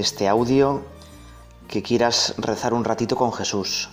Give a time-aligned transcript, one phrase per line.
[0.00, 0.82] este audio,
[1.68, 3.90] que quieras rezar un ratito con Jesús.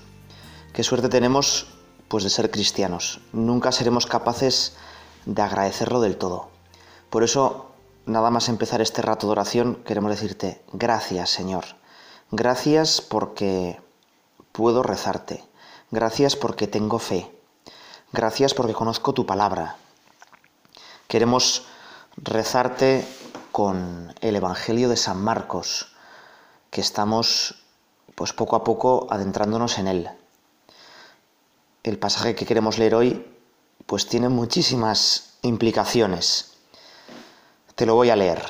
[0.74, 1.68] Qué suerte tenemos
[2.08, 3.20] pues de ser cristianos.
[3.34, 4.76] Nunca seremos capaces
[5.26, 6.50] de agradecerlo del todo.
[7.10, 7.72] Por eso,
[8.06, 11.66] nada más empezar este rato de oración, queremos decirte gracias, Señor.
[12.32, 13.80] Gracias porque
[14.52, 15.44] puedo rezarte.
[15.92, 17.32] Gracias porque tengo fe.
[18.12, 19.76] Gracias porque conozco tu palabra.
[21.08, 21.66] Queremos
[22.18, 23.06] rezarte
[23.52, 25.96] con el Evangelio de San Marcos,
[26.70, 27.64] que estamos
[28.16, 30.10] pues poco a poco adentrándonos en él.
[31.84, 33.26] El pasaje que queremos leer hoy
[33.86, 36.54] pues tiene muchísimas implicaciones.
[37.76, 38.42] Te lo voy a leer.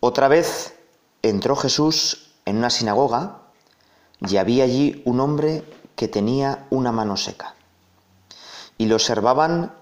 [0.00, 0.74] Otra vez
[1.22, 3.38] entró Jesús en una sinagoga
[4.20, 5.64] y había allí un hombre
[5.96, 7.54] que tenía una mano seca.
[8.78, 9.74] Y lo observaban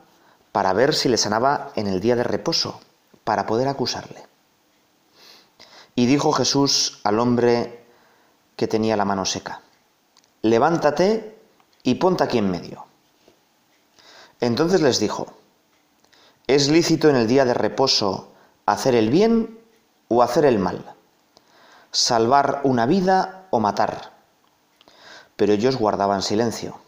[0.52, 2.80] para ver si le sanaba en el día de reposo
[3.24, 4.27] para poder acusarle.
[5.98, 7.84] Y dijo Jesús al hombre
[8.54, 9.62] que tenía la mano seca,
[10.42, 11.42] levántate
[11.82, 12.86] y ponte aquí en medio.
[14.38, 15.26] Entonces les dijo,
[16.46, 18.28] ¿es lícito en el día de reposo
[18.64, 19.58] hacer el bien
[20.06, 20.94] o hacer el mal?
[21.90, 24.12] ¿Salvar una vida o matar?
[25.34, 26.78] Pero ellos guardaban silencio.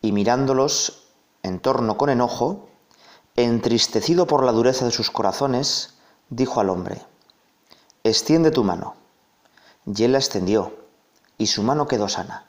[0.00, 1.08] Y mirándolos
[1.42, 2.70] en torno con enojo,
[3.36, 5.92] entristecido por la dureza de sus corazones,
[6.30, 7.02] dijo al hombre,
[8.04, 8.96] extiende tu mano.
[9.86, 10.76] Y él la extendió,
[11.38, 12.46] y su mano quedó sana.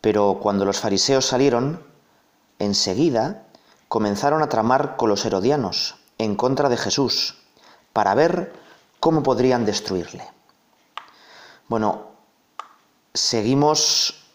[0.00, 1.82] Pero cuando los fariseos salieron,
[2.58, 3.46] enseguida
[3.88, 7.36] comenzaron a tramar con los herodianos en contra de Jesús,
[7.92, 8.52] para ver
[9.00, 10.28] cómo podrían destruirle.
[11.68, 12.08] Bueno,
[13.12, 14.26] seguimos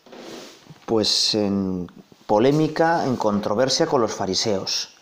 [0.85, 1.91] pues en
[2.25, 4.95] polémica, en controversia con los fariseos.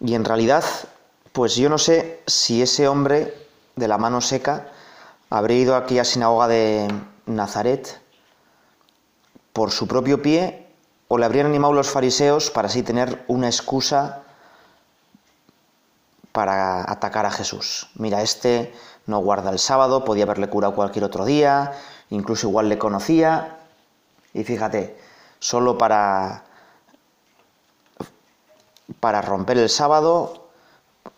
[0.00, 0.64] Y en realidad,
[1.32, 3.41] pues yo no sé si ese hombre
[3.76, 4.68] de la mano seca
[5.30, 6.92] habría ido aquí a sinagoga de
[7.26, 8.00] Nazaret
[9.52, 10.68] por su propio pie
[11.08, 14.22] o le habrían animado los fariseos para así tener una excusa
[16.32, 17.90] para atacar a Jesús.
[17.94, 18.74] Mira, este
[19.06, 21.72] no guarda el sábado, podía haberle curado cualquier otro día,
[22.08, 23.58] incluso igual le conocía.
[24.32, 24.98] Y fíjate,
[25.38, 26.44] solo para
[29.00, 30.48] para romper el sábado,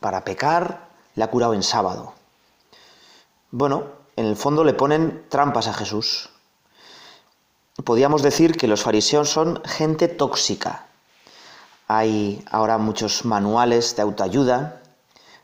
[0.00, 2.14] para pecar, le ha curado en sábado.
[3.56, 3.84] Bueno,
[4.16, 6.28] en el fondo le ponen trampas a Jesús.
[7.84, 10.88] Podríamos decir que los fariseos son gente tóxica.
[11.86, 14.82] Hay ahora muchos manuales de autoayuda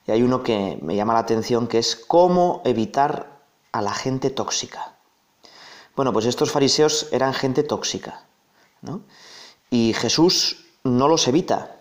[0.09, 3.39] y hay uno que me llama la atención que es cómo evitar
[3.71, 4.97] a la gente tóxica.
[5.95, 8.25] Bueno, pues estos fariseos eran gente tóxica,
[8.83, 9.03] ¿no?
[9.71, 11.77] Y Jesús no los evita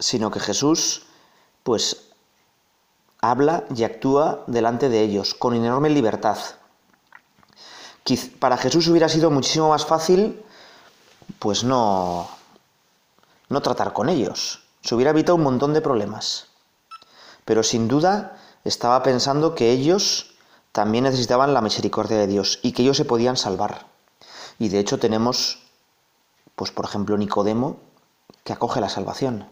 [0.00, 1.02] sino que Jesús,
[1.62, 2.11] pues,
[3.22, 6.36] habla y actúa delante de ellos con enorme libertad.
[8.40, 10.42] Para Jesús hubiera sido muchísimo más fácil,
[11.38, 12.28] pues no,
[13.48, 14.64] no tratar con ellos.
[14.82, 16.48] Se hubiera evitado un montón de problemas.
[17.44, 20.34] Pero sin duda estaba pensando que ellos
[20.72, 23.86] también necesitaban la misericordia de Dios y que ellos se podían salvar.
[24.58, 25.62] Y de hecho tenemos,
[26.56, 27.76] pues por ejemplo, Nicodemo,
[28.42, 29.48] que acoge la salvación.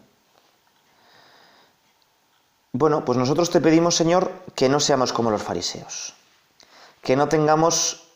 [2.73, 6.13] Bueno, pues nosotros te pedimos, Señor, que no seamos como los fariseos,
[7.01, 8.07] que no tengamos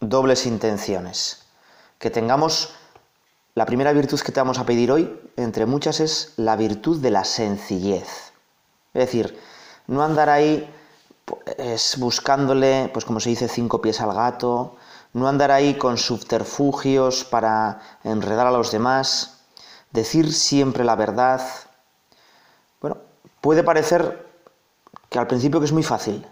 [0.00, 1.46] dobles intenciones,
[1.98, 2.74] que tengamos
[3.54, 7.10] la primera virtud que te vamos a pedir hoy, entre muchas, es la virtud de
[7.10, 8.32] la sencillez.
[8.92, 9.38] Es decir,
[9.86, 10.70] no andar ahí
[11.24, 14.76] pues, buscándole, pues como se dice, cinco pies al gato,
[15.14, 19.38] no andar ahí con subterfugios para enredar a los demás,
[19.90, 21.40] decir siempre la verdad,
[23.42, 24.24] Puede parecer
[25.10, 26.24] que al principio que es muy fácil,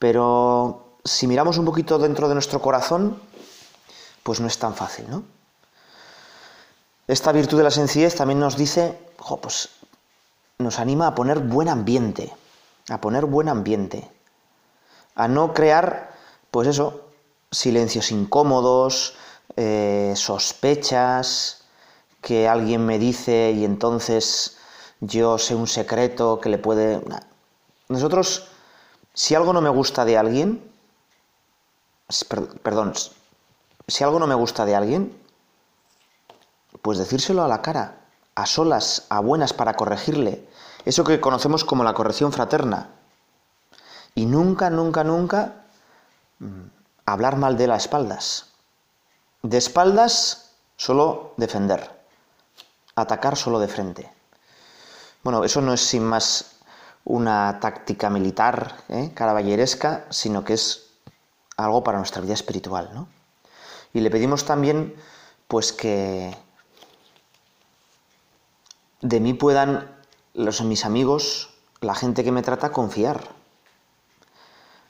[0.00, 3.22] pero si miramos un poquito dentro de nuestro corazón,
[4.24, 5.22] pues no es tan fácil, ¿no?
[7.06, 8.98] Esta virtud de la sencillez también nos dice,
[9.40, 9.68] pues
[10.58, 12.34] nos anima a poner buen ambiente,
[12.88, 14.10] a poner buen ambiente,
[15.14, 16.12] a no crear,
[16.50, 17.02] pues eso,
[17.52, 19.14] silencios incómodos,
[19.54, 21.62] eh, sospechas,
[22.20, 24.56] que alguien me dice y entonces
[25.00, 27.02] yo sé un secreto que le puede...
[27.88, 28.48] Nosotros
[29.14, 30.62] Si algo no me gusta de alguien,
[32.62, 32.92] perdón,
[33.88, 35.16] si algo no me gusta de alguien,
[36.82, 38.00] pues decírselo a la cara,
[38.34, 40.46] a solas, a buenas para corregirle.
[40.84, 42.90] Eso que conocemos como la corrección fraterna.
[44.14, 45.64] Y nunca, nunca, nunca
[46.38, 46.66] mm,
[47.06, 48.52] hablar mal de las espaldas.
[49.42, 51.90] De espaldas, solo defender.
[52.94, 54.15] Atacar solo de frente.
[55.26, 56.60] Bueno, eso no es sin más
[57.04, 59.10] una táctica militar, ¿eh?
[59.12, 60.86] caraballeresca, sino que es
[61.56, 63.08] algo para nuestra vida espiritual, ¿no?
[63.92, 64.94] Y le pedimos también,
[65.48, 66.32] pues que
[69.00, 69.90] de mí puedan
[70.32, 71.50] los, mis amigos,
[71.80, 73.20] la gente que me trata, confiar.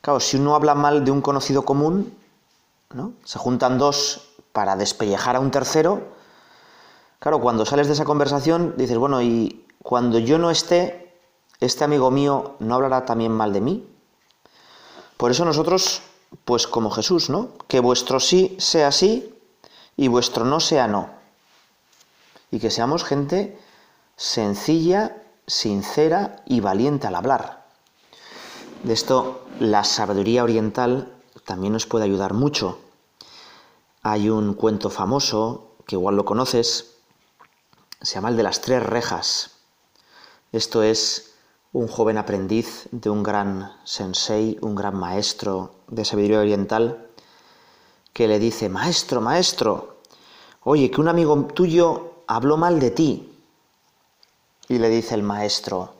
[0.03, 2.15] Claro, si uno habla mal de un conocido común,
[2.93, 3.15] ¿no?
[3.25, 6.13] se juntan dos para despellejar a un tercero,
[7.21, 11.15] claro, cuando sales de esa conversación dices, bueno, y cuando yo no esté,
[11.61, 13.89] este amigo mío no hablará también mal de mí.
[15.17, 16.03] Por eso nosotros,
[16.45, 17.51] pues como Jesús, ¿no?
[17.69, 19.35] Que vuestro sí sea sí
[19.97, 21.11] y vuestro no sea no.
[22.51, 23.59] Y que seamos gente
[24.17, 27.67] sencilla, sincera y valiente al hablar.
[28.83, 31.13] De esto la sabiduría oriental
[31.45, 32.79] también nos puede ayudar mucho.
[34.03, 36.97] Hay un cuento famoso, que igual lo conoces,
[38.01, 39.56] se llama el de las tres rejas.
[40.53, 41.35] Esto es
[41.73, 47.09] un joven aprendiz de un gran sensei, un gran maestro de sabiduría oriental,
[48.13, 49.99] que le dice, maestro, maestro,
[50.63, 53.33] oye, que un amigo tuyo habló mal de ti.
[54.69, 55.95] Y le dice el maestro,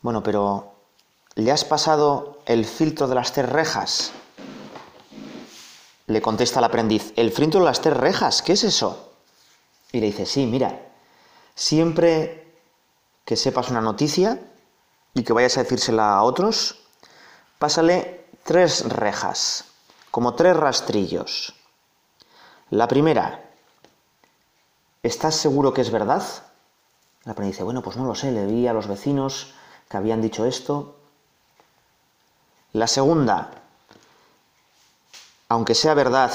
[0.00, 0.72] bueno, pero
[1.34, 4.12] ¿le has pasado el filtro de las tres rejas?
[6.06, 8.42] Le contesta el aprendiz, ¿el filtro de las tres rejas?
[8.42, 9.12] ¿Qué es eso?
[9.92, 10.90] Y le dice, sí, mira,
[11.54, 12.41] siempre
[13.24, 14.40] que sepas una noticia
[15.14, 16.80] y que vayas a decírsela a otros,
[17.58, 19.64] pásale tres rejas,
[20.10, 21.54] como tres rastrillos.
[22.70, 23.50] La primera,
[25.02, 26.22] ¿estás seguro que es verdad?
[27.24, 29.54] La aprendiz dice, bueno, pues no lo sé, le vi a los vecinos
[29.88, 30.96] que habían dicho esto.
[32.72, 33.50] La segunda,
[35.48, 36.32] aunque sea verdad,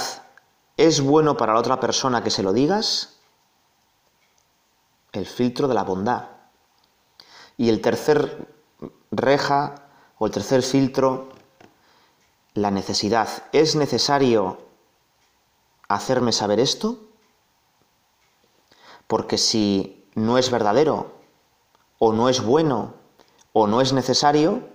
[0.77, 3.15] ¿es bueno para la otra persona que se lo digas?
[5.11, 6.36] El filtro de la bondad.
[7.57, 8.47] Y el tercer
[9.11, 9.75] reja
[10.19, 11.29] o el tercer filtro,
[12.53, 13.27] la necesidad.
[13.51, 14.59] ¿Es necesario
[15.87, 16.99] hacerme saber esto?
[19.07, 21.13] Porque si no es verdadero,
[21.99, 22.93] o no es bueno,
[23.53, 24.67] o no es necesario,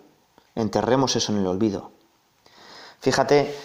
[0.55, 1.93] enterremos eso en el olvido.
[3.01, 3.57] Fíjate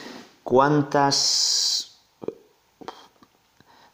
[0.44, 2.00] cuántas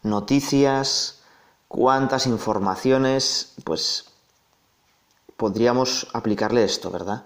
[0.04, 1.22] noticias,
[1.68, 4.13] cuántas informaciones, pues
[5.38, 7.26] podríamos aplicarle esto, ¿verdad?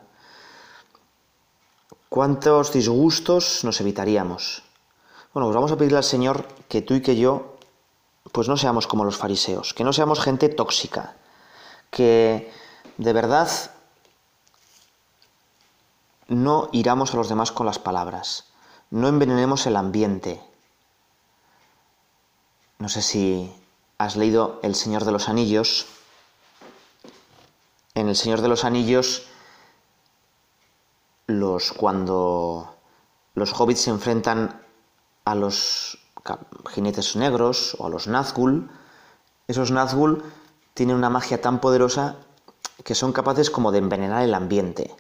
[2.09, 4.63] ¿Cuántos disgustos nos evitaríamos?
[5.33, 7.57] Bueno, pues vamos a pedirle al Señor que tú y que yo
[8.31, 11.15] pues no seamos como los fariseos, que no seamos gente tóxica,
[11.92, 12.51] que
[12.98, 13.50] de verdad
[16.27, 18.45] no iramos a los demás con las palabras,
[18.89, 20.42] no envenenemos el ambiente.
[22.80, 23.54] No sé si
[23.97, 25.87] has leído El Señor de los Anillos.
[27.97, 29.23] En El Señor de los Anillos,
[31.25, 32.75] los cuando
[33.33, 34.61] los hobbits se enfrentan
[35.25, 35.97] a los
[36.69, 38.69] jinetes negros o a los Nazgûl,
[39.47, 40.21] esos Nazgûl
[40.75, 42.18] tienen una magia tan poderosa
[42.83, 44.95] que son capaces como de envenenar el ambiente.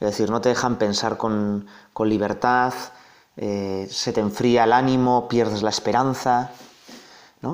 [0.00, 1.68] Es decir, no te dejan pensar con,
[2.00, 2.74] libertad,
[3.36, 6.50] eh, se te enfría el ánimo, pierdes la esperanza,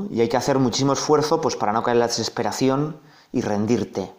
[0.08, 2.98] y hay que hacer muchísimo esfuerzo pues, para no caer en la desesperación
[3.30, 4.18] y rendirte.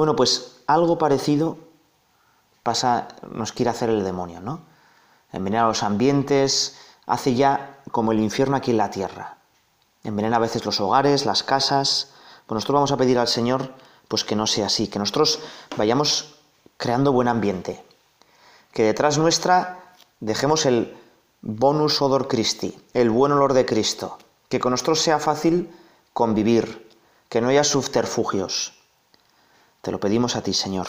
[0.00, 1.58] Bueno, pues algo parecido
[2.62, 4.62] pasa, nos quiere hacer el demonio, ¿no?
[5.30, 9.36] Envenenar los ambientes, hace ya como el infierno aquí en la tierra.
[10.02, 12.12] Envenena a veces los hogares, las casas.
[12.46, 13.74] Pues nosotros vamos a pedir al Señor
[14.08, 15.40] pues que no sea así, que nosotros
[15.76, 16.36] vayamos
[16.78, 17.84] creando buen ambiente.
[18.72, 20.96] Que detrás nuestra dejemos el
[21.42, 24.16] bonus odor Christi, el buen olor de Cristo.
[24.48, 25.70] Que con nosotros sea fácil
[26.14, 26.88] convivir,
[27.28, 28.79] que no haya subterfugios.
[29.82, 30.88] Te lo pedimos a ti, Señor.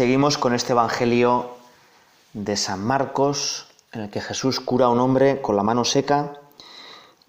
[0.00, 1.50] Seguimos con este Evangelio
[2.32, 6.40] de San Marcos, en el que Jesús cura a un hombre con la mano seca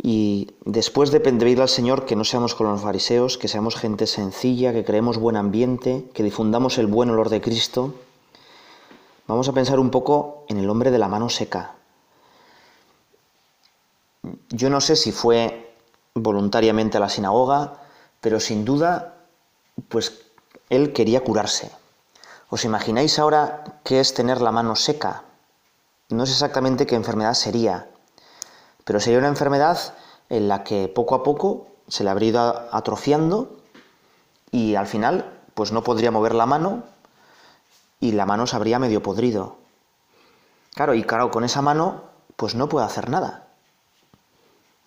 [0.02, 4.08] y después de pedir al Señor que no seamos como los fariseos, que seamos gente
[4.08, 7.94] sencilla, que creemos buen ambiente, que difundamos el buen olor de Cristo,
[9.28, 11.76] vamos a pensar un poco en el hombre de la mano seca.
[14.48, 15.74] Yo no sé si fue
[16.14, 17.82] voluntariamente a la sinagoga,
[18.22, 19.18] pero sin duda,
[19.90, 20.22] pues
[20.70, 21.81] él quería curarse.
[22.52, 25.24] ¿Os imagináis ahora qué es tener la mano seca?
[26.10, 27.88] No sé exactamente qué enfermedad sería,
[28.84, 29.80] pero sería una enfermedad
[30.28, 33.56] en la que poco a poco se le habría ido atrofiando
[34.52, 36.84] y al final pues no podría mover la mano
[38.02, 39.56] y la mano se habría medio podrido.
[40.74, 42.04] Claro, y claro, con esa mano
[42.36, 43.48] pues no puede hacer nada.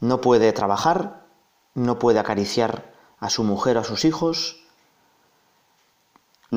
[0.00, 1.24] No puede trabajar,
[1.72, 4.63] no puede acariciar a su mujer o a sus hijos,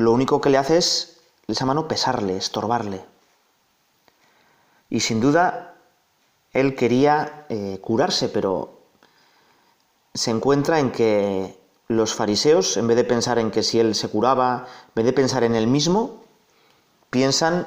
[0.02, 3.04] lo único que le hace es esa mano pesarle, estorbarle.
[4.90, 5.74] Y sin duda,
[6.52, 8.78] él quería eh, curarse, pero
[10.14, 14.08] se encuentra en que los fariseos, en vez de pensar en que si él se
[14.08, 16.22] curaba, en vez de pensar en él mismo,
[17.10, 17.66] piensan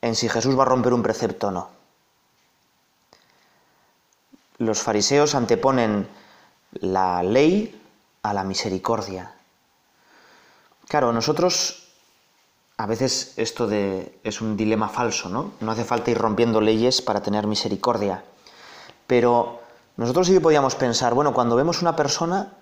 [0.00, 1.68] en si Jesús va a romper un precepto o no.
[4.58, 6.06] Los fariseos anteponen
[6.72, 7.80] la ley
[8.22, 9.33] a la misericordia.
[10.88, 11.84] Claro, nosotros
[12.76, 15.52] a veces esto de, es un dilema falso, ¿no?
[15.60, 18.24] No hace falta ir rompiendo leyes para tener misericordia.
[19.06, 19.60] Pero
[19.96, 22.52] nosotros sí podíamos pensar, bueno, cuando vemos una persona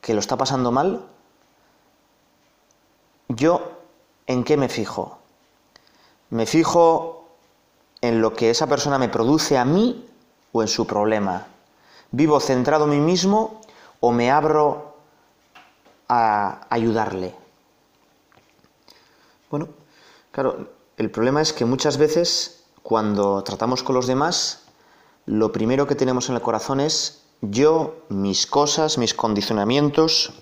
[0.00, 1.04] que lo está pasando mal,
[3.28, 3.72] yo
[4.26, 5.18] en qué me fijo?
[6.30, 7.28] ¿Me fijo
[8.00, 10.08] en lo que esa persona me produce a mí
[10.52, 11.46] o en su problema?
[12.10, 13.60] ¿Vivo centrado en mí mismo
[14.00, 14.87] o me abro
[16.08, 17.34] a ayudarle.
[19.50, 19.68] Bueno,
[20.30, 24.62] claro, el problema es que muchas veces cuando tratamos con los demás,
[25.26, 30.32] lo primero que tenemos en el corazón es yo, mis cosas, mis condicionamientos.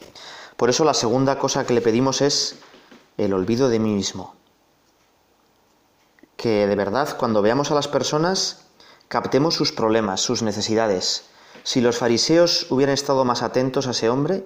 [0.56, 2.56] Por eso la segunda cosa que le pedimos es
[3.18, 4.34] el olvido de mí mismo.
[6.36, 8.66] Que de verdad cuando veamos a las personas
[9.08, 11.24] captemos sus problemas, sus necesidades.
[11.64, 14.44] Si los fariseos hubieran estado más atentos a ese hombre,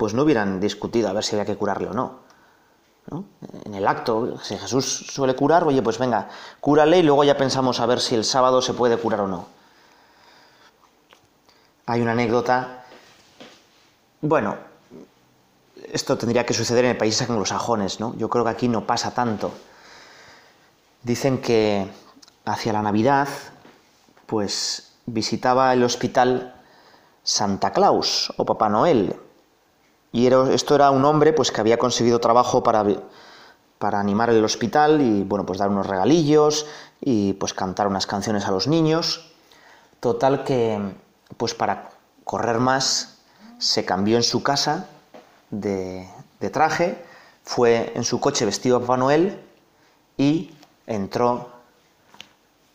[0.00, 2.20] pues no hubieran discutido a ver si había que curarle o no.
[3.66, 7.80] En el acto, si Jesús suele curar, oye, pues venga, cúrale y luego ya pensamos
[7.80, 9.46] a ver si el sábado se puede curar o no.
[11.84, 12.86] Hay una anécdota.
[14.22, 14.56] Bueno,
[15.92, 18.14] esto tendría que suceder en países anglosajones, ¿no?
[18.16, 19.52] Yo creo que aquí no pasa tanto.
[21.02, 21.90] Dicen que
[22.46, 23.28] hacia la Navidad,
[24.24, 26.54] pues visitaba el hospital
[27.22, 29.14] Santa Claus o Papá Noel,
[30.12, 32.84] y esto era un hombre pues, que había conseguido trabajo para,
[33.78, 36.66] para animar el hospital y bueno, pues dar unos regalillos
[37.00, 39.32] y pues cantar unas canciones a los niños.
[40.00, 40.80] Total que
[41.36, 41.90] pues para
[42.24, 43.18] correr más
[43.58, 44.86] se cambió en su casa
[45.50, 46.08] de,
[46.40, 47.04] de traje,
[47.44, 49.40] fue en su coche vestido de Papá Noel
[50.16, 50.52] y
[50.86, 51.50] entró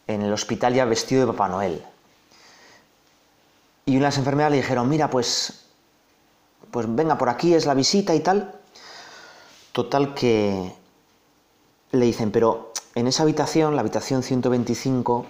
[0.07, 1.83] en el hospital ya vestido de Papá Noel.
[3.85, 5.64] Y unas enfermeras le dijeron, mira, pues
[6.71, 8.53] pues venga, por aquí es la visita y tal.
[9.71, 10.73] Total que
[11.91, 15.25] le dicen, pero en esa habitación, la habitación 125,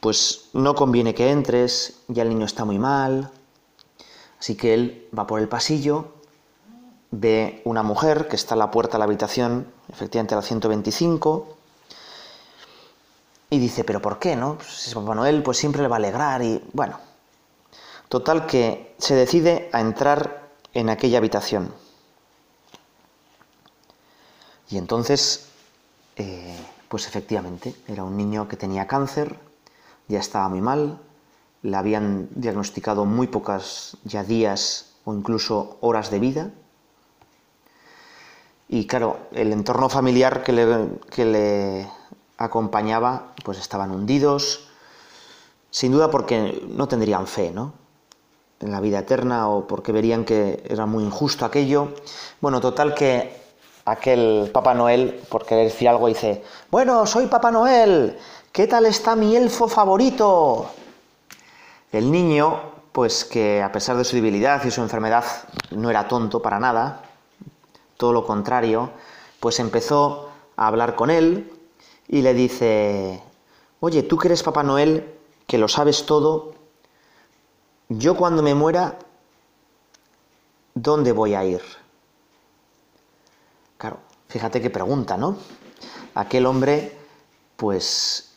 [0.00, 3.30] pues no conviene que entres, ya el niño está muy mal.
[4.38, 6.12] Así que él va por el pasillo,
[7.10, 11.56] ve una mujer que está a la puerta de la habitación, efectivamente a la 125,
[13.50, 14.56] y dice, pero ¿por qué, no?
[14.56, 17.00] Pues si es Papá Noel, pues siempre le va a alegrar y bueno.
[18.08, 21.72] Total que se decide a entrar en aquella habitación.
[24.70, 25.46] Y entonces,
[26.16, 26.56] eh,
[26.88, 29.38] pues efectivamente, era un niño que tenía cáncer,
[30.08, 30.98] ya estaba muy mal,
[31.62, 36.50] le habían diagnosticado muy pocas ya días o incluso horas de vida.
[38.68, 41.90] Y claro, el entorno familiar que le, que le
[42.36, 44.68] acompañaba, pues estaban hundidos,
[45.70, 47.72] sin duda porque no tendrían fe, ¿no?
[48.60, 51.94] En la vida eterna o porque verían que era muy injusto aquello.
[52.40, 53.36] Bueno, total que
[53.84, 58.18] aquel Papá Noel, por querer decir algo, dice, bueno, soy Papá Noel,
[58.52, 60.70] ¿qué tal está mi elfo favorito?
[61.92, 62.60] El niño,
[62.92, 65.24] pues que a pesar de su debilidad y su enfermedad
[65.70, 67.02] no era tonto para nada,
[67.96, 68.90] todo lo contrario,
[69.40, 71.50] pues empezó a hablar con él
[72.08, 73.22] y le dice,
[73.80, 75.14] oye, tú que eres Papá Noel,
[75.46, 76.57] que lo sabes todo,
[77.88, 78.98] yo cuando me muera,
[80.74, 81.62] ¿dónde voy a ir?
[83.78, 85.36] Claro, fíjate qué pregunta, ¿no?
[86.14, 86.96] Aquel hombre,
[87.56, 88.34] pues,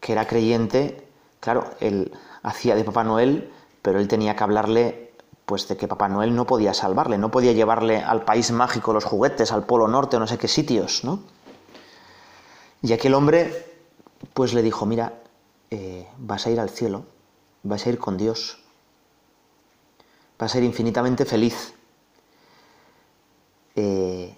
[0.00, 1.06] que era creyente,
[1.40, 3.52] claro, él hacía de Papá Noel,
[3.82, 5.12] pero él tenía que hablarle,
[5.44, 9.04] pues, de que Papá Noel no podía salvarle, no podía llevarle al país mágico los
[9.04, 11.20] juguetes, al Polo Norte o no sé qué sitios, ¿no?
[12.82, 13.74] Y aquel hombre,
[14.34, 15.12] pues, le dijo, mira,
[15.70, 17.04] eh, vas a ir al cielo,
[17.66, 18.58] vas a ir con Dios,
[20.38, 21.74] vas a ser infinitamente feliz.
[23.74, 24.34] Eh,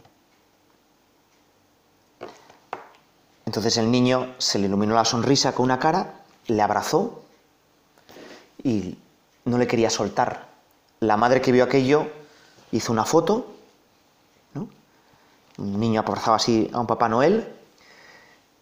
[3.46, 7.22] entonces el niño se le iluminó la sonrisa con una cara, le abrazó
[8.62, 8.98] y
[9.44, 10.48] no le quería soltar.
[11.00, 12.10] La madre que vio aquello
[12.72, 13.54] hizo una foto,
[14.54, 14.68] ¿no?
[15.58, 17.48] un niño abrazaba así a un Papá Noel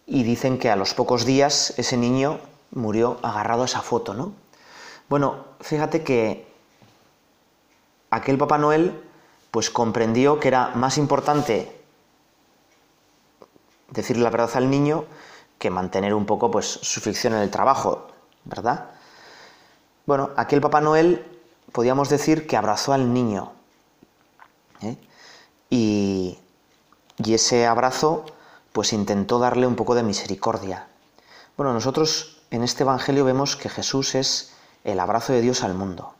[0.05, 2.39] y dicen que a los pocos días ese niño
[2.71, 4.33] murió agarrado a esa foto, ¿no?
[5.09, 6.51] Bueno, fíjate que
[8.09, 9.01] aquel Papá Noel
[9.51, 11.81] pues comprendió que era más importante
[13.89, 15.05] decirle la verdad al niño
[15.59, 18.07] que mantener un poco pues su ficción en el trabajo,
[18.43, 18.91] ¿verdad?
[20.05, 21.25] Bueno, aquel Papá Noel
[21.71, 23.53] podíamos decir que abrazó al niño
[24.81, 24.97] ¿eh?
[25.69, 26.37] y,
[27.17, 28.25] y ese abrazo
[28.73, 30.87] pues intentó darle un poco de misericordia.
[31.55, 34.56] Bueno, nosotros en este Evangelio vemos que Jesús es
[34.87, 36.13] el abrazo de Dios al mundo.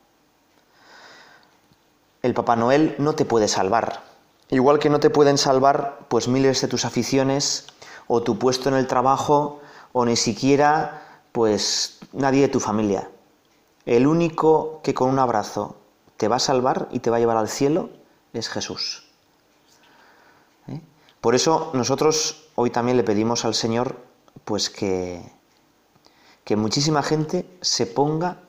[2.22, 4.04] El Papá Noel no te puede salvar.
[4.50, 7.66] Igual que no te pueden salvar pues miles de tus aficiones
[8.08, 9.62] o tu puesto en el trabajo
[9.94, 13.10] o ni siquiera pues nadie de tu familia.
[13.86, 15.78] El único que con un abrazo
[16.18, 17.90] te va a salvar y te va a llevar al cielo
[18.34, 19.08] es Jesús.
[20.68, 20.82] ¿Eh?
[21.22, 23.96] Por eso nosotros hoy también le pedimos al Señor
[24.44, 25.32] pues que,
[26.44, 28.40] que muchísima gente se ponga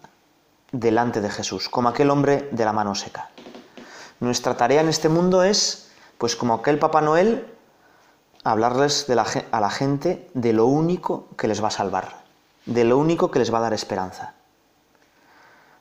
[0.73, 3.31] delante de Jesús, como aquel hombre de la mano seca.
[4.21, 7.55] Nuestra tarea en este mundo es, pues como aquel Papá Noel,
[8.45, 9.07] hablarles
[9.51, 12.23] a la gente de lo único que les va a salvar,
[12.67, 14.35] de lo único que les va a dar esperanza.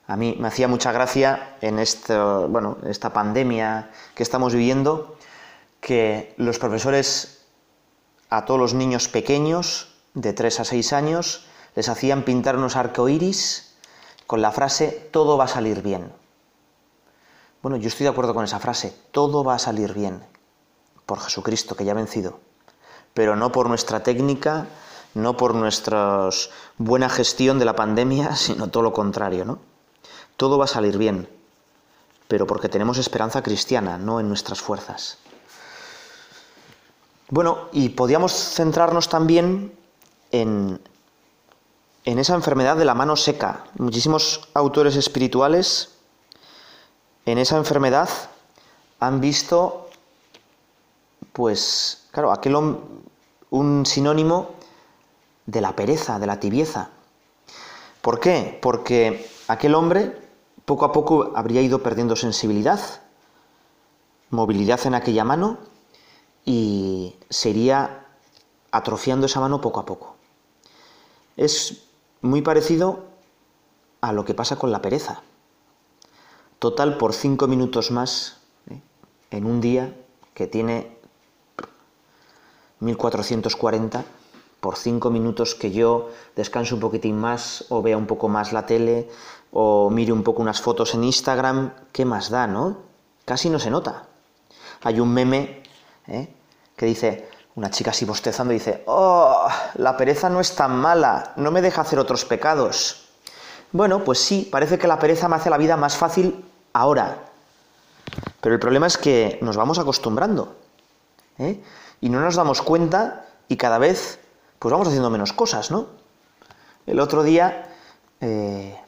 [0.06, 5.16] A mí me hacía mucha gracia en esta pandemia que estamos viviendo
[5.80, 7.44] que los profesores
[8.30, 13.67] a todos los niños pequeños, de 3 a 6 años, les hacían pintar unos arcoíris
[14.28, 16.12] con la frase todo va a salir bien.
[17.62, 20.22] Bueno, yo estoy de acuerdo con esa frase, todo va a salir bien
[21.06, 22.38] por Jesucristo que ya ha vencido,
[23.14, 24.66] pero no por nuestra técnica,
[25.14, 26.28] no por nuestra
[26.76, 29.60] buena gestión de la pandemia, sino todo lo contrario, ¿no?
[30.36, 31.26] Todo va a salir bien,
[32.28, 35.16] pero porque tenemos esperanza cristiana, no en nuestras fuerzas.
[37.30, 39.72] Bueno, y podíamos centrarnos también
[40.32, 40.80] en,
[42.08, 43.64] en esa enfermedad de la mano seca.
[43.76, 45.90] Muchísimos autores espirituales
[47.26, 48.08] en esa enfermedad
[48.98, 49.90] han visto,
[51.34, 52.56] pues, claro, aquel
[53.50, 54.52] un sinónimo
[55.44, 56.88] de la pereza, de la tibieza.
[58.00, 58.58] ¿Por qué?
[58.62, 60.18] Porque aquel hombre
[60.64, 62.80] poco a poco habría ido perdiendo sensibilidad,
[64.30, 65.58] movilidad en aquella mano
[66.46, 68.06] y se iría
[68.70, 70.16] atrofiando esa mano poco a poco.
[71.36, 71.87] Es
[72.20, 73.04] muy parecido
[74.00, 75.22] a lo que pasa con la pereza.
[76.58, 78.80] Total por cinco minutos más ¿eh?
[79.30, 79.94] en un día
[80.34, 80.98] que tiene
[82.80, 84.04] 1440,
[84.60, 88.66] por cinco minutos que yo descanse un poquitín más o vea un poco más la
[88.66, 89.08] tele
[89.52, 92.78] o mire un poco unas fotos en Instagram, ¿qué más da, no?
[93.24, 94.08] Casi no se nota.
[94.82, 95.62] Hay un meme
[96.06, 96.34] ¿eh?
[96.76, 97.28] que dice,
[97.58, 101.80] una chica así bostezando dice, oh, la pereza no es tan mala, no me deja
[101.80, 103.08] hacer otros pecados.
[103.72, 107.18] Bueno, pues sí, parece que la pereza me hace la vida más fácil ahora.
[108.40, 110.54] Pero el problema es que nos vamos acostumbrando.
[111.38, 111.60] ¿eh?
[112.00, 114.20] Y no nos damos cuenta y cada vez
[114.60, 115.88] pues vamos haciendo menos cosas, ¿no?
[116.86, 117.74] El otro día
[118.20, 118.78] eh,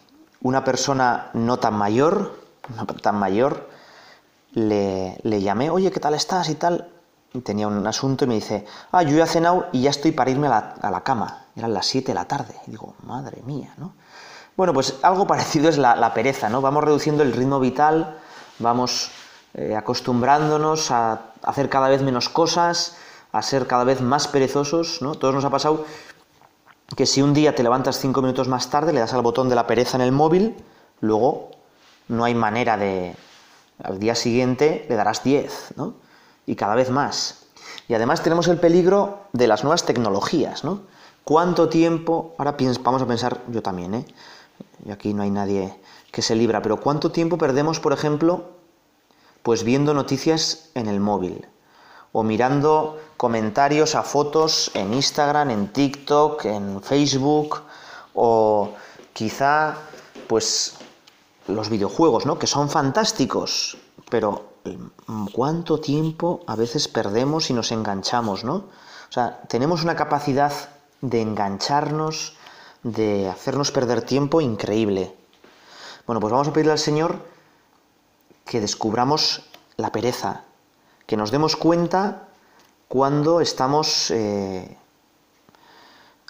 [0.42, 2.38] una persona no tan mayor,
[3.02, 3.68] tan mayor,
[4.52, 6.48] le, le llamé, oye, ¿qué tal estás?
[6.50, 6.88] y tal.
[7.44, 10.30] Tenía un asunto y me dice, ah, yo ya he cenado y ya estoy para
[10.30, 11.44] irme a la, cama.
[11.54, 12.54] Eran las 7 de la tarde.
[12.66, 13.92] Y digo, madre mía, ¿no?
[14.56, 16.60] Bueno, pues algo parecido es la, pereza, ¿no?
[16.60, 18.18] Vamos reduciendo el ritmo vital,
[18.58, 19.12] vamos
[19.54, 22.96] eh, acostumbrándonos a hacer cada vez menos cosas,
[23.32, 25.14] a ser cada vez más perezosos, ¿no?
[25.14, 25.84] Todos nos ha pasado
[26.96, 29.54] que si un día te levantas cinco minutos más tarde, le das al botón de
[29.54, 30.56] la pereza en el móvil,
[31.00, 31.50] luego
[32.08, 33.14] no hay manera de...
[33.82, 35.94] Al día siguiente le darás 10, ¿no?
[36.50, 37.46] Y cada vez más.
[37.86, 40.80] Y además tenemos el peligro de las nuevas tecnologías, ¿no?
[41.22, 44.04] ¿Cuánto tiempo, ahora vamos a pensar, yo también, ¿eh?
[44.84, 45.78] y aquí no hay nadie
[46.10, 48.46] que se libra, pero ¿cuánto tiempo perdemos, por ejemplo,
[49.44, 51.46] pues viendo noticias en el móvil?
[52.12, 57.62] o mirando comentarios a fotos en Instagram, en TikTok, en Facebook
[58.14, 58.70] o
[59.12, 59.76] quizá
[60.26, 60.74] pues
[61.46, 62.36] los videojuegos, ¿no?
[62.36, 63.78] Que son fantásticos,
[64.10, 64.49] pero
[65.33, 68.55] cuánto tiempo a veces perdemos y nos enganchamos, ¿no?
[68.55, 70.53] O sea, tenemos una capacidad
[71.01, 72.37] de engancharnos,
[72.83, 75.14] de hacernos perder tiempo increíble.
[76.07, 77.18] Bueno, pues vamos a pedirle al Señor
[78.44, 79.42] que descubramos
[79.77, 80.44] la pereza,
[81.07, 82.29] que nos demos cuenta
[82.88, 84.77] cuando estamos eh,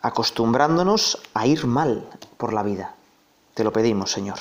[0.03, 2.95] acostumbrándonos a ir mal por la vida.
[3.55, 4.39] Te lo pedimos, Señor.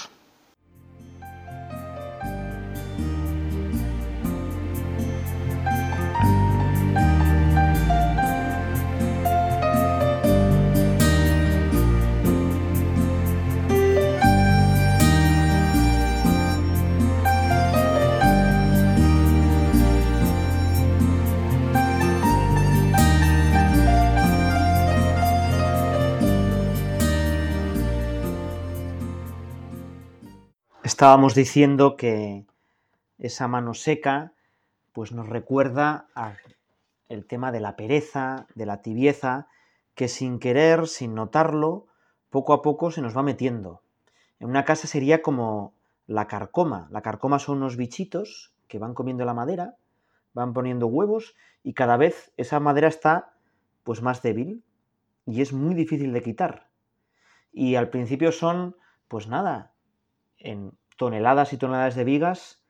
[30.99, 32.45] Estábamos diciendo que
[33.19, 34.33] esa mano seca
[34.91, 36.09] pues nos recuerda
[37.07, 39.47] el tema de la pereza, de la tibieza,
[39.95, 41.87] que sin querer, sin notarlo,
[42.29, 43.81] poco a poco se nos va metiendo.
[44.41, 45.73] En una casa sería como
[46.05, 46.89] la carcoma.
[46.91, 49.77] La carcoma son unos bichitos que van comiendo la madera,
[50.33, 51.33] van poniendo huevos
[51.63, 53.31] y cada vez esa madera está
[53.85, 54.65] pues más débil
[55.25, 56.67] y es muy difícil de quitar.
[57.53, 58.75] Y al principio son
[59.07, 59.71] pues nada,
[60.39, 62.61] en toneladas y toneladas de vigas,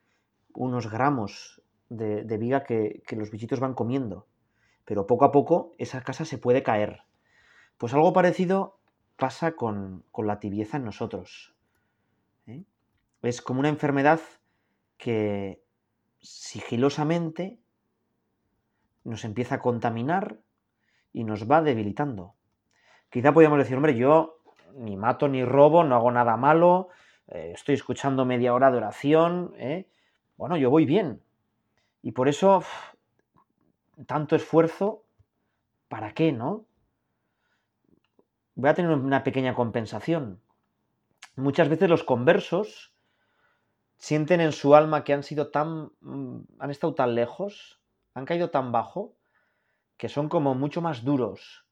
[0.54, 4.28] unos gramos de, viga que, los bichitos van comiendo.
[4.84, 7.02] Pero poco a poco esa casa se puede caer.
[7.76, 8.78] Pues algo parecido
[9.16, 11.56] pasa con, la tibieza en nosotros.
[12.46, 12.62] ¿eh?
[13.22, 14.20] Es como una enfermedad
[14.96, 15.60] que
[16.20, 17.58] sigilosamente
[19.02, 20.38] nos empieza a contaminar
[21.12, 22.36] y nos va debilitando.
[23.08, 24.38] Quizá podríamos decir, hombre, yo
[24.76, 26.90] ni mato ni robo, no hago nada malo,
[27.30, 29.88] eh, estoy escuchando media hora de oración, ¿eh?
[30.36, 31.22] bueno, yo voy bien.
[32.02, 32.64] Y por eso,
[34.06, 35.04] tanto esfuerzo,
[35.88, 36.64] ¿para qué, no?
[38.54, 40.40] Voy a tener una pequeña compensación.
[41.36, 42.92] Muchas veces los conversos
[43.96, 45.92] sienten en su alma que han sido tan.
[46.00, 47.80] Mm, han estado tan lejos,
[48.14, 49.14] han caído tan bajo,
[49.96, 51.64] que son como mucho más duros.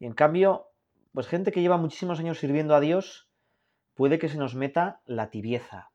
[0.00, 0.70] Y en cambio,
[1.12, 3.27] pues gente que lleva muchísimos años sirviendo a Dios,
[3.98, 5.90] puede que se nos meta la tibieza.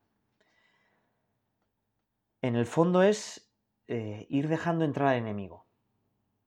[2.42, 3.50] En el fondo es
[3.88, 5.66] eh, ir dejando entrar al enemigo,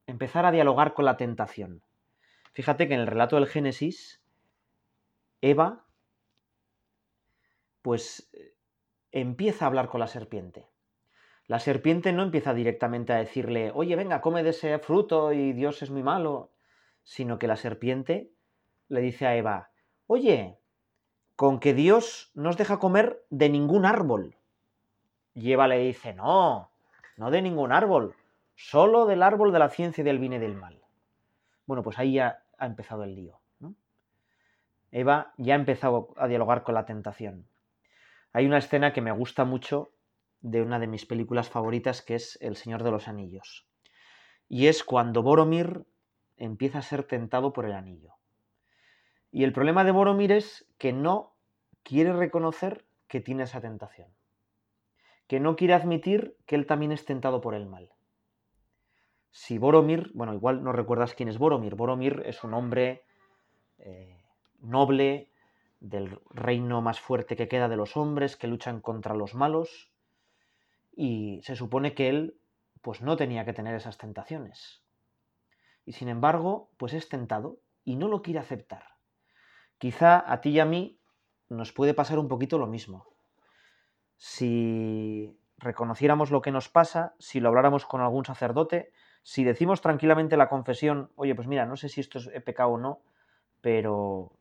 [0.07, 1.83] empezar a dialogar con la tentación.
[2.53, 4.23] Fíjate que en el relato del Génesis,
[5.41, 5.87] Eva,
[7.81, 8.31] pues
[9.11, 10.69] empieza a hablar con la serpiente.
[11.47, 15.81] La serpiente no empieza directamente a decirle, oye, venga, come de ese fruto y Dios
[15.81, 16.53] es muy malo,
[17.03, 18.31] sino que la serpiente
[18.89, 19.71] le dice a Eva,
[20.07, 20.59] oye,
[21.37, 24.37] con que Dios nos deja comer de ningún árbol.
[25.35, 26.71] Y Eva le dice, no,
[27.17, 28.15] no de ningún árbol,
[28.55, 30.81] solo del árbol de la ciencia y del bien y del mal.
[31.67, 33.39] Bueno, pues ahí ya ha empezado el lío.
[34.93, 37.47] Eva ya ha empezado a dialogar con la tentación.
[38.33, 39.93] Hay una escena que me gusta mucho
[40.41, 43.67] de una de mis películas favoritas que es El Señor de los Anillos.
[44.49, 45.85] Y es cuando Boromir
[46.37, 48.16] empieza a ser tentado por el anillo.
[49.37, 51.35] Y el problema de Boromir es que no
[51.83, 54.09] quiere reconocer que tiene esa tentación,
[55.27, 57.93] que no quiere admitir que él también es tentado por el mal.
[59.33, 63.05] Si Boromir, bueno, igual no recuerdas quién es Boromir, Boromir es un hombre
[63.77, 64.25] eh,
[64.61, 65.31] noble
[65.81, 69.93] del reino más fuerte que queda de los hombres, que luchan contra los malos,
[70.93, 72.41] y se supone que él
[72.81, 74.83] pues no tenía que tener esas tentaciones.
[75.85, 78.96] Y sin embargo, pues es tentado y no lo quiere aceptar.
[79.79, 80.99] Quizá a ti y a mí
[81.49, 83.07] nos puede pasar un poquito lo mismo.
[84.17, 90.37] Si reconociéramos lo que nos pasa, si lo habláramos con algún sacerdote, si decimos tranquilamente
[90.37, 93.03] la confesión, oye, pues mira, no sé si esto es pecado o no,
[93.61, 94.33] pero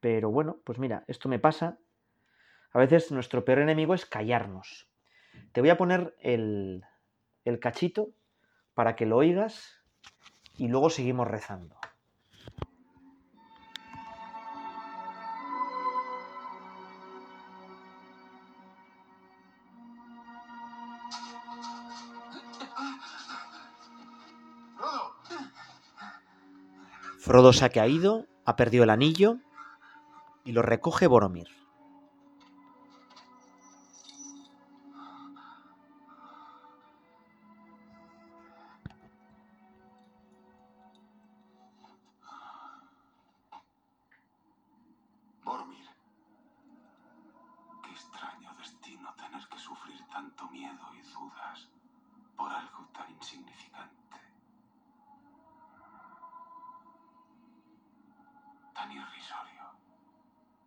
[0.00, 1.78] pero bueno, pues mira, esto me pasa.
[2.72, 4.88] A veces nuestro peor enemigo es callarnos.
[5.52, 6.82] Te voy a poner el,
[7.44, 8.10] el cachito
[8.74, 9.80] para que lo oigas
[10.58, 11.76] y luego seguimos rezando.
[27.32, 29.38] Frodo se ha caído, ha perdido el anillo
[30.44, 31.61] y lo recoge Boromir.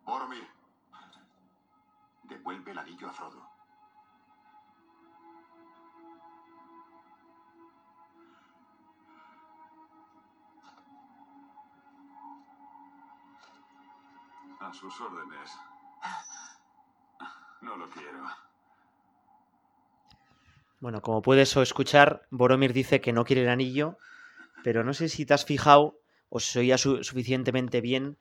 [0.04, 0.46] Boromir,
[2.22, 3.42] devuelve el anillo a Frodo.
[14.60, 15.58] A sus órdenes.
[17.60, 18.24] No lo quiero.
[20.78, 23.98] Bueno, como puedes escuchar, Boromir dice que no quiere el anillo,
[24.62, 28.18] pero no sé si te has fijado o se oía su suficientemente bien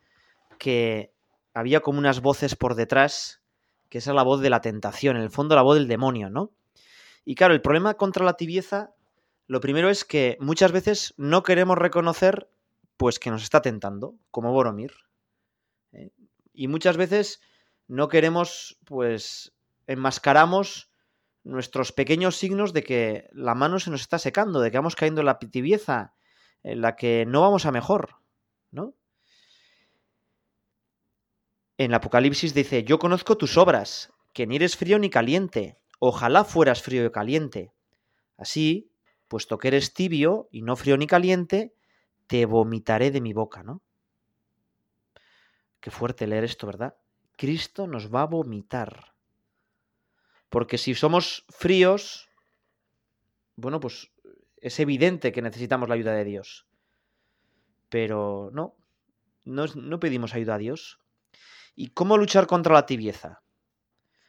[0.60, 1.14] que
[1.54, 3.42] había como unas voces por detrás,
[3.90, 6.30] que esa es la voz de la tentación, en el fondo la voz del demonio,
[6.30, 6.52] ¿no?
[7.24, 8.94] Y claro, el problema contra la tibieza,
[9.48, 12.50] lo primero es que muchas veces no queremos reconocer
[12.98, 14.94] pues que nos está tentando, como Boromir.
[15.92, 16.12] ¿eh?
[16.54, 17.42] Y muchas veces
[17.88, 19.54] no queremos, pues,
[19.88, 20.90] enmascaramos
[21.44, 25.22] nuestros pequeños signos de que la mano se nos está secando, de que vamos cayendo
[25.22, 26.14] en la tibieza,
[26.66, 28.16] en la que no vamos a mejor,
[28.72, 28.96] ¿no?
[31.78, 36.44] En el Apocalipsis dice, yo conozco tus obras, que ni eres frío ni caliente, ojalá
[36.44, 37.72] fueras frío y caliente.
[38.36, 38.90] Así,
[39.28, 41.76] puesto que eres tibio y no frío ni caliente,
[42.26, 43.84] te vomitaré de mi boca, ¿no?
[45.80, 46.98] Qué fuerte leer esto, ¿verdad?
[47.38, 49.14] Cristo nos va a vomitar.
[50.50, 52.28] Porque si somos fríos,
[53.56, 54.10] bueno, pues
[54.58, 56.68] es evidente que necesitamos la ayuda de Dios.
[57.90, 58.76] Pero no,
[59.44, 61.00] no, no pedimos ayuda a Dios.
[61.76, 63.44] ¿Y cómo luchar contra la tibieza?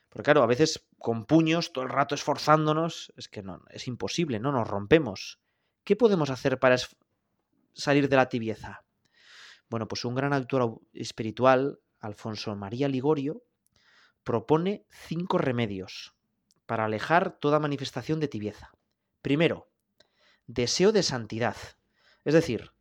[0.09, 4.41] Porque claro, a veces con puños, todo el rato esforzándonos, es que no, es imposible,
[4.41, 4.51] ¿no?
[4.51, 5.41] Nos rompemos.
[5.85, 6.77] ¿Qué podemos hacer para
[7.75, 8.85] salir de la tibieza?
[9.69, 13.43] Bueno, pues un gran autor espiritual, Alfonso María Ligorio,
[14.25, 16.15] propone cinco remedios
[16.67, 18.73] para alejar toda manifestación de tibieza.
[19.23, 19.71] Primero,
[20.47, 21.57] deseo de santidad.
[22.25, 22.73] Es decir,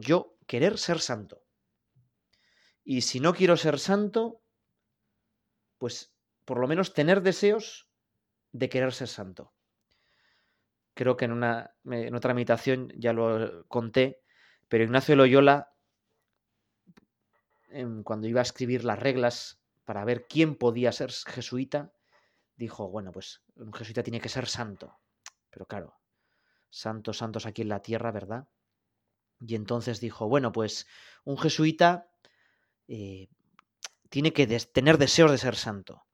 [0.00, 1.44] yo querer ser santo.
[2.84, 4.40] Y si no quiero ser santo,
[5.78, 6.12] pues
[6.44, 7.88] por lo menos tener deseos
[8.52, 9.52] de querer ser santo.
[10.94, 11.74] Creo que en, una,
[12.14, 14.22] otra meditación ya lo conté,
[14.68, 15.72] pero Ignacio Loyola,
[18.02, 21.92] cuando iba a escribir las reglas para ver quién podía ser jesuita,
[22.56, 24.98] dijo, bueno, pues un jesuita tiene que ser santo.
[25.50, 25.98] Pero claro,
[26.70, 28.48] santos, santos aquí en la tierra, ¿verdad?
[29.40, 30.86] Y entonces dijo, bueno, pues
[31.24, 32.10] un jesuita
[32.88, 33.28] eh,
[34.08, 36.06] tiene que tener deseos de ser santo.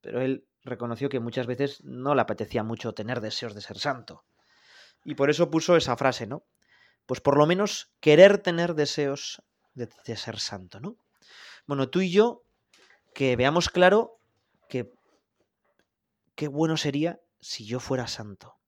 [0.00, 4.24] Pero él reconoció que muchas veces no le apetecía mucho tener deseos de ser santo.
[5.04, 6.44] Y por eso puso esa frase, ¿no?
[7.06, 9.42] Pues por lo menos querer tener deseos
[9.74, 10.96] de, de ser santo, ¿no?
[11.66, 12.44] Bueno, tú y yo,
[13.14, 14.18] que veamos claro
[14.68, 14.92] que
[16.34, 18.59] qué bueno sería si yo fuera santo.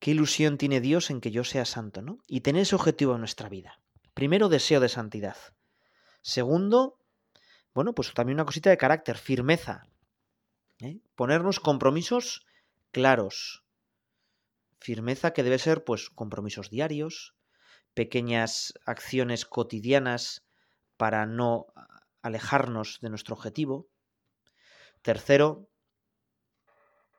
[0.00, 2.20] Qué ilusión tiene Dios en que yo sea santo, ¿no?
[2.26, 3.82] Y tener ese objetivo en nuestra vida.
[4.14, 5.36] Primero, deseo de santidad.
[6.22, 6.98] Segundo,
[7.74, 9.86] bueno, pues también una cosita de carácter, firmeza.
[10.80, 11.00] ¿eh?
[11.16, 12.46] Ponernos compromisos
[12.92, 13.62] claros.
[14.78, 17.34] Firmeza que debe ser, pues, compromisos diarios,
[17.92, 20.46] pequeñas acciones cotidianas
[20.96, 21.66] para no
[22.22, 23.86] alejarnos de nuestro objetivo.
[25.02, 25.68] Tercero,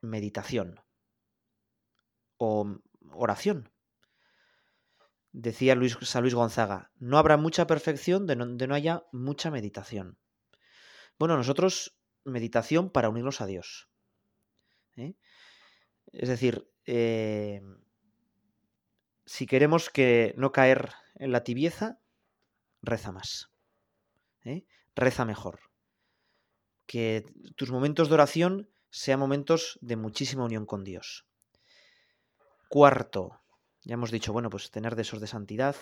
[0.02, 0.82] meditación
[2.42, 2.82] o
[3.14, 3.72] oración.
[5.32, 10.18] Decía Luis, San Luis Gonzaga, no habrá mucha perfección donde no haya mucha meditación.
[11.18, 13.90] Bueno, nosotros meditación para unirnos a Dios.
[14.98, 15.14] ¿eh?
[16.12, 17.62] Es decir, eh,
[19.26, 22.02] si queremos que no caer en la tibieza,
[22.82, 23.52] reza más.
[24.44, 24.66] ¿eh?
[24.96, 25.72] Reza mejor
[26.88, 27.24] que
[27.56, 31.26] tus momentos de oración sean momentos de muchísima unión con Dios.
[32.72, 33.38] Cuarto,
[33.84, 35.76] ya hemos dicho, bueno, pues tener deseos de santidad,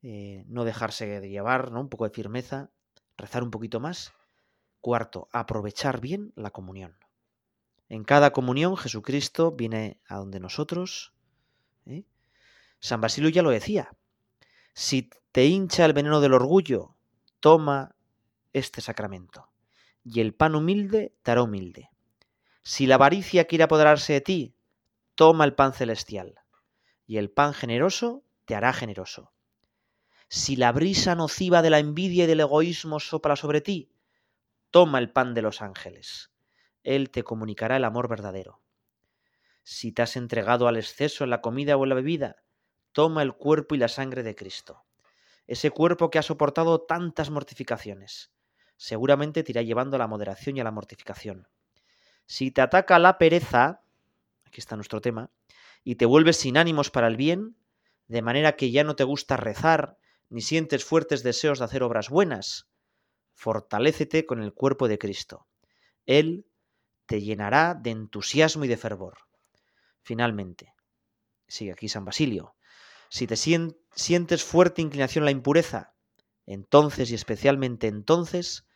[0.00, 1.80] eh, no dejarse de llevar, ¿no?
[1.82, 2.70] Un poco de firmeza,
[3.18, 4.14] rezar un poquito más.
[4.80, 6.96] Cuarto, aprovechar bien la comunión.
[7.90, 11.12] En cada comunión Jesucristo viene a donde nosotros.
[11.84, 12.04] ¿eh?
[12.78, 13.90] San Basilio ya lo decía.
[14.72, 16.96] Si te hincha el veneno del orgullo,
[17.40, 17.94] toma
[18.54, 19.50] este sacramento
[20.02, 21.90] y el pan humilde te hará humilde.
[22.62, 24.54] Si la avaricia quiere apoderarse de ti,
[25.20, 26.40] toma el pan celestial,
[27.06, 29.34] y el pan generoso te hará generoso.
[30.30, 33.92] Si la brisa nociva de la envidia y del egoísmo sopla sobre ti,
[34.70, 36.30] toma el pan de los ángeles.
[36.84, 38.62] Él te comunicará el amor verdadero.
[39.62, 42.36] Si te has entregado al exceso en la comida o en la bebida,
[42.92, 44.86] toma el cuerpo y la sangre de Cristo,
[45.46, 48.32] ese cuerpo que ha soportado tantas mortificaciones
[48.78, 51.46] seguramente te irá llevando a la moderación y a la mortificación.
[52.24, 53.82] Si te ataca la pereza,
[54.50, 55.30] aquí está nuestro tema,
[55.82, 57.56] y te vuelves sin ánimos para el bien,
[58.08, 59.96] de manera que ya no te gusta rezar,
[60.28, 62.68] ni sientes fuertes deseos de hacer obras buenas,
[63.34, 65.46] fortalécete con el cuerpo de Cristo.
[66.04, 66.46] Él
[67.06, 69.18] te llenará de entusiasmo y de fervor.
[70.02, 70.74] Finalmente,
[71.48, 72.54] sigue aquí San Basilio,
[73.08, 75.94] si te sientes fuerte inclinación a la impureza,
[76.46, 78.66] entonces y especialmente entonces,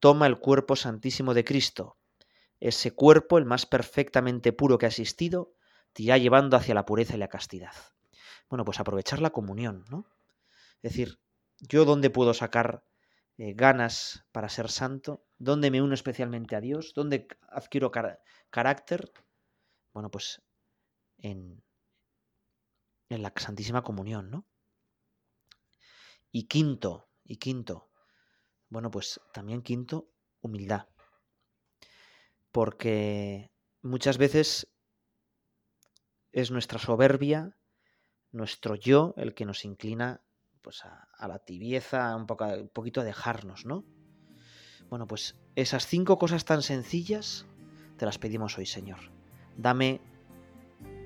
[0.00, 1.96] toma el cuerpo santísimo de Cristo.
[2.62, 5.52] Ese cuerpo, el más perfectamente puro que ha existido,
[5.92, 7.72] te irá llevando hacia la pureza y la castidad.
[8.48, 10.06] Bueno, pues aprovechar la comunión, ¿no?
[10.80, 11.18] Es decir,
[11.58, 12.84] ¿yo dónde puedo sacar
[13.36, 15.26] eh, ganas para ser santo?
[15.38, 16.92] ¿Dónde me uno especialmente a Dios?
[16.94, 19.12] ¿Dónde adquiero carácter?
[19.92, 20.40] Bueno, pues
[21.18, 21.64] en,
[23.08, 24.46] en la Santísima Comunión, ¿no?
[26.30, 27.90] Y quinto, y quinto,
[28.68, 30.08] bueno, pues también quinto,
[30.40, 30.86] humildad.
[32.52, 33.50] Porque
[33.82, 34.68] muchas veces
[36.32, 37.56] es nuestra soberbia,
[38.30, 40.22] nuestro yo, el que nos inclina
[40.62, 43.84] pues a, la tibieza, un, poco, un poquito a dejarnos, ¿no?
[44.88, 47.46] Bueno, pues esas cinco cosas tan sencillas
[47.96, 48.98] te las pedimos hoy, Señor.
[49.56, 50.00] Dame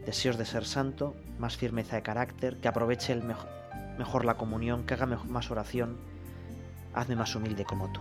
[0.05, 4.95] deseos de ser santo, más firmeza de carácter, que aproveche el mejor, la comunión, que
[4.95, 5.99] haga más oración,
[6.95, 8.01] hazme más humilde como tú.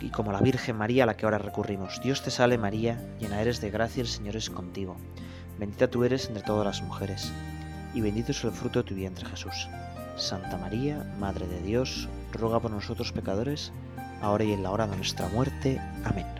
[0.00, 2.00] Y como la Virgen María a la que ahora recurrimos.
[2.02, 4.96] Dios te salve María, llena eres de gracia, el Señor es contigo.
[5.58, 7.32] Bendita tú eres entre todas las mujeres,
[7.94, 9.68] y bendito es el fruto de tu vientre Jesús.
[10.16, 13.72] Santa María, Madre de Dios, ruega por nosotros pecadores,
[14.22, 15.80] ahora y en la hora de nuestra muerte.
[16.04, 16.37] Amén.